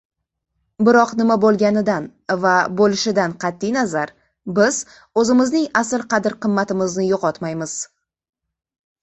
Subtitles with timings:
[0.85, 2.07] Biroq nima boʻlganidan
[2.45, 4.13] va boʻlishidan qatʼi nazar,
[4.61, 4.81] biz
[5.23, 7.79] oʻzimizning asl qadr-qimmatimizni yoʻqotmaymiz.